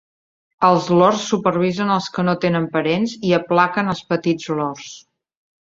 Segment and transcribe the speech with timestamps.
[0.69, 4.93] Els Lords supervisen els que no tenen parents i aplaquen els petits Lords.